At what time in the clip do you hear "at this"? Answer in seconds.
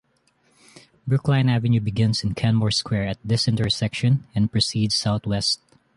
3.07-3.47